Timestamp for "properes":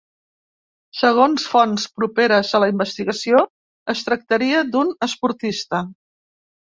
1.99-2.49